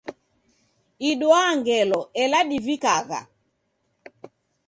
[1.09, 3.21] Idwaa ngelo ela divikagha.